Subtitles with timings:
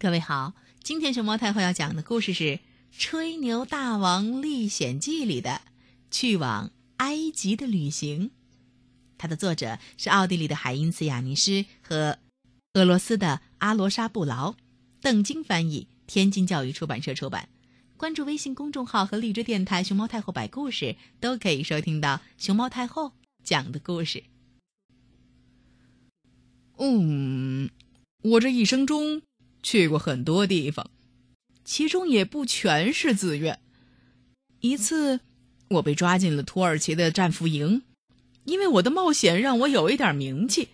[0.00, 2.44] 各位好，今天熊猫太后要讲的故事是
[2.96, 5.62] 《吹牛大王历险记》里的
[6.08, 8.30] 去往埃及的旅行。
[9.18, 12.20] 它的作者是奥地利的海因茨·雅尼施和
[12.74, 14.54] 俄罗斯的阿罗沙布劳，
[15.00, 17.48] 邓晶翻译，天津教育出版社出版。
[17.96, 24.22] 关注微信公众号和荔枝电台“熊猫太后摆故事”，都可以收听到熊猫太后讲的故事。
[26.76, 27.68] 嗯，
[28.22, 29.22] 我这一生中
[29.62, 30.90] 去过很多地方，
[31.64, 33.60] 其中也不全是自愿。
[34.60, 35.20] 一次，
[35.68, 37.82] 我被抓进了土耳其的战俘营，
[38.44, 40.68] 因为我的冒险让我有一点名气，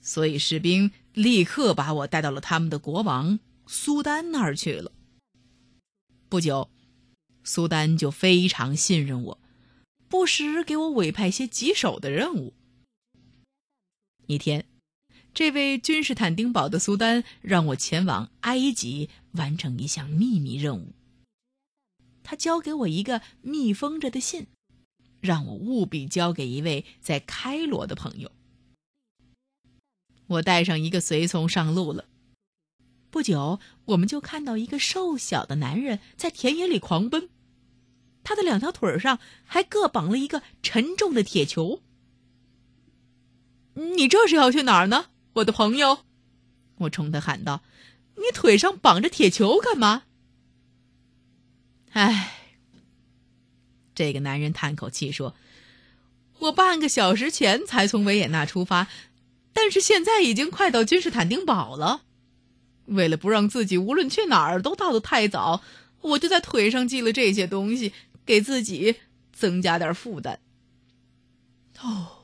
[0.00, 4.92] 所以士兵立刻把我带到了他们的国王苏丹那儿去了。
[6.28, 6.70] 不久，
[7.42, 9.40] 苏丹就非常信任我，
[10.08, 12.54] 不时给我委派些棘手的任务。
[14.26, 14.66] 一天。
[15.34, 20.94] 这位君士坦丁堡的苏丹让我前往埃及完成一项秘密任务。
[22.24, 24.48] 他交给我一个密封着的信，
[25.20, 28.32] 让我务必交给一位在开罗的朋友。
[30.26, 32.06] 我带上一个随从上路了。
[33.10, 37.30] 不久，我们就看到一个瘦小的男人在田野里狂奔，
[38.22, 41.80] 他的两条腿上还各绑了一个沉重的铁球。
[43.74, 45.06] 你这是要去哪儿呢？
[45.38, 46.00] 我的朋友，
[46.78, 47.62] 我冲他喊道
[48.16, 50.04] ：“你腿上绑着铁球干嘛？”
[51.92, 52.32] 唉，
[53.94, 55.34] 这个男人叹口气说
[56.40, 58.88] ：“我半个小时前才从维也纳出发，
[59.52, 62.02] 但是现在已经快到君士坦丁堡了。
[62.86, 65.62] 为了不让自己无论去哪儿都到得太早，
[66.00, 67.92] 我就在腿上系了这些东西，
[68.24, 68.96] 给自己
[69.32, 70.40] 增加点负担。”
[71.80, 72.17] 哦。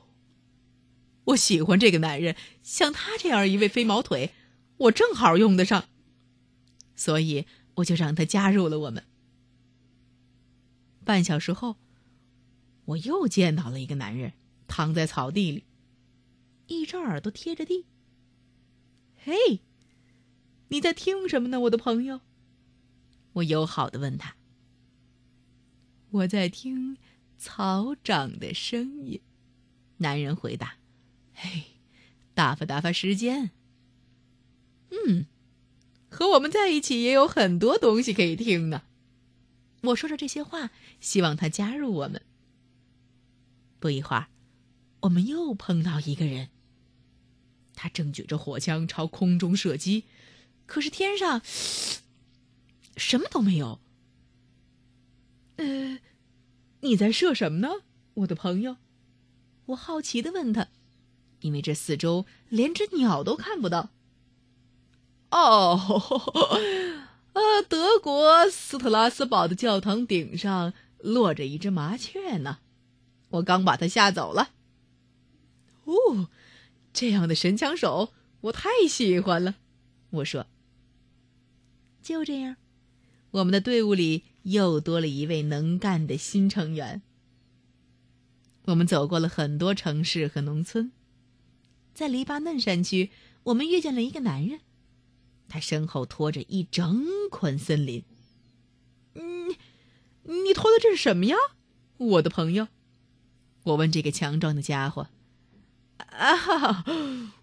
[1.25, 4.33] 我喜欢这个男人，像他这样一位飞毛腿，
[4.77, 5.85] 我正好用得上，
[6.95, 7.45] 所以
[7.75, 9.05] 我就让他加入了我们。
[11.03, 11.77] 半小时后，
[12.85, 14.33] 我又见到了一个男人，
[14.67, 15.63] 躺在草地里，
[16.67, 17.85] 一只耳朵贴着地。
[19.17, 19.61] 嘿，
[20.67, 22.21] 你在听什么呢，我的朋友？
[23.33, 24.35] 我友好的问他。
[26.11, 26.97] 我在听
[27.37, 29.21] 草长的声音，
[29.97, 30.77] 男人回答。
[31.35, 31.65] 嘿，
[32.33, 33.51] 打发打发时间。
[34.89, 35.25] 嗯，
[36.09, 38.83] 和我们在一起也有很多东西可以听呢。
[39.81, 42.23] 我说着这些话，希望他加入我们。
[43.79, 44.27] 不一会儿，
[45.01, 46.49] 我们又碰到一个人，
[47.75, 50.05] 他正举着火枪朝空中射击，
[50.65, 51.41] 可是天上
[52.97, 53.79] 什么都没有。
[55.57, 55.99] 呃，
[56.81, 57.83] 你在射什么呢，
[58.15, 58.77] 我的朋友？
[59.67, 60.69] 我好奇的问他。
[61.41, 63.89] 因为这四周连只鸟都看不到。
[65.31, 65.79] 哦，
[67.33, 72.59] 呃，德国斯特拉斯堡的教堂顶上落着一只麻雀呢，
[73.29, 74.51] 我刚把它吓走了。
[75.83, 76.29] 哦，
[76.93, 79.55] 这样的神枪手我太喜欢了，
[80.11, 80.47] 我说。
[82.01, 82.55] 就这样，
[83.31, 87.01] 我们的队伍里又多了一位能干的新成员。
[88.65, 90.91] 我们走过了很多城市和农村。
[91.95, 93.09] 在黎巴嫩山区，
[93.43, 94.59] 我们遇见了一个男人，
[95.47, 98.03] 他身后拖着一整捆森林。
[99.13, 99.57] 你，
[100.23, 101.37] 你拖的这是什么呀，
[101.95, 102.67] 我的朋友？
[103.63, 105.07] 我问这个强壮的家伙。
[105.97, 106.83] 啊哈，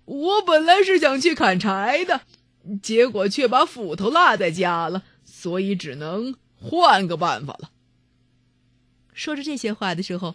[0.05, 2.27] 我本来是想去砍柴的，
[2.83, 7.73] 结果却把斧头落在家了，所以只能换个办法了。
[9.15, 10.35] 说着这些话的时候，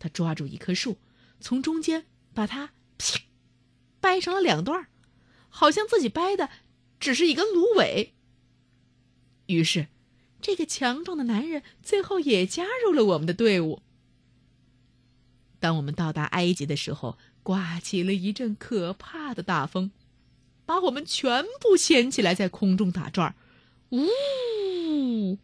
[0.00, 0.98] 他抓住一棵树，
[1.38, 2.70] 从中间把它。
[4.02, 4.88] 掰成了两段
[5.48, 6.50] 好像自己掰的
[7.00, 8.12] 只是一根芦苇。
[9.46, 9.86] 于是，
[10.40, 13.80] 这个强壮的男人最后也加入了我们的队伍。
[15.60, 19.92] 当我们到达埃及的时候，刮起了一阵可怕的大风，
[20.66, 23.36] 把我们全部掀起来，在空中打转
[23.90, 25.38] 呜！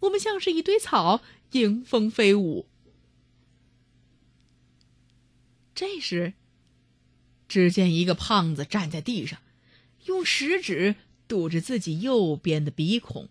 [0.00, 1.22] 我们像是一堆草，
[1.52, 2.66] 迎风飞舞。
[5.74, 6.34] 这时。
[7.48, 9.40] 只见一个胖子站在地上，
[10.04, 10.96] 用食指
[11.26, 13.28] 堵着自己右边的鼻孔，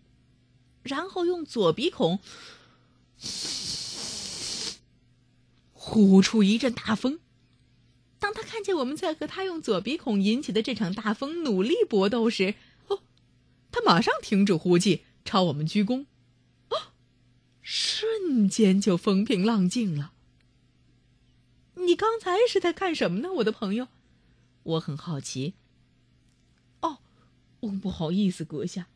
[0.81, 2.19] 然后用左鼻孔
[5.71, 7.19] 呼出一阵大风。
[8.19, 12.55] 当他看见我们在和他用左鼻孔引起的这场大风努力搏斗时，
[12.87, 13.01] 哦，
[13.71, 16.05] 他马上停止呼气，朝我们鞠躬，
[16.69, 16.77] 哦，
[17.61, 20.13] 瞬间就风平浪静了。
[21.75, 23.87] 你刚才是在干什么呢，我的朋友？
[24.67, 25.53] 我很好奇。
[26.81, 26.97] 哦，
[27.61, 28.87] 我，不好意思，阁下。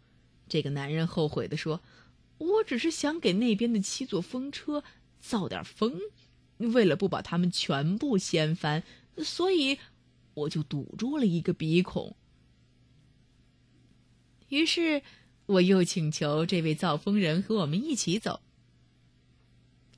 [0.49, 1.79] 这个男人后悔地说
[2.39, 4.83] ：“我只是想给那边的七座风车
[5.21, 5.97] 造点风，
[6.57, 8.83] 为了不把它们全部掀翻，
[9.19, 9.79] 所以
[10.33, 12.17] 我就堵住了一个鼻孔。”
[14.49, 15.01] 于是，
[15.45, 18.41] 我又请求这位造风人和我们一起走。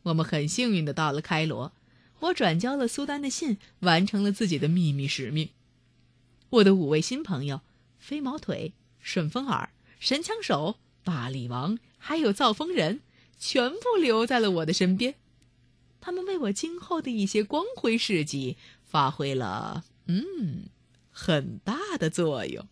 [0.04, 1.74] 我们很幸运的到了开罗，
[2.20, 5.50] 我转交了苏丹的信，完成了自己的秘密使命。
[6.54, 7.62] 我的五位新朋友——
[7.98, 13.02] 飞毛腿、顺风耳、神枪手、大力王，还有造风人，
[13.40, 15.16] 全部留在了我的身边。
[16.00, 20.68] 他们为我今后的一些光辉事迹发挥了嗯
[21.10, 22.68] 很大的作用。